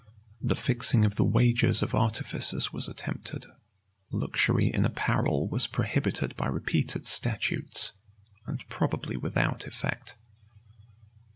[0.41, 3.45] The fixing of the wages of artificers was attempted:[]
[4.11, 7.91] luxury in apparel was prohibited by repeated statutes;[]
[8.47, 10.15] and probably without effect.